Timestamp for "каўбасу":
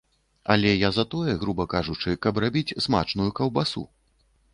3.41-3.85